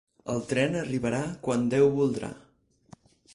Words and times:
El 0.35 0.39
tren 0.51 0.77
arribarà 0.79 1.19
quan 1.49 1.67
Déu 1.75 1.91
voldrà! 1.99 2.31